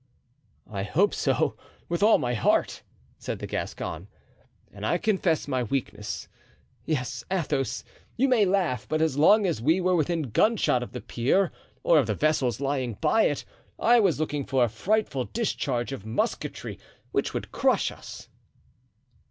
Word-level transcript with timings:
"I 0.65 0.81
hope 0.81 1.13
so, 1.13 1.55
with 1.87 2.01
all 2.01 2.17
my 2.17 2.33
heart," 2.33 2.81
said 3.19 3.37
the 3.37 3.45
Gascon, 3.45 4.07
"and 4.73 4.83
I 4.83 4.97
confess 4.97 5.47
my 5.47 5.61
weakness. 5.61 6.27
Yes, 6.85 7.23
Athos, 7.29 7.83
you 8.17 8.27
may 8.27 8.43
laugh, 8.43 8.87
but 8.89 8.99
as 8.99 9.15
long 9.19 9.45
as 9.45 9.61
we 9.61 9.79
were 9.79 9.95
within 9.95 10.23
gunshot 10.31 10.81
of 10.81 10.93
the 10.93 11.01
pier 11.01 11.51
or 11.83 11.99
of 11.99 12.07
the 12.07 12.15
vessels 12.15 12.59
lying 12.59 12.95
by 12.95 13.25
it 13.25 13.45
I 13.77 13.99
was 13.99 14.19
looking 14.19 14.43
for 14.43 14.63
a 14.63 14.69
frightful 14.69 15.25
discharge 15.25 15.91
of 15.91 16.03
musketry 16.03 16.79
which 17.11 17.35
would 17.35 17.51
crush 17.51 17.91
us." 17.91 18.27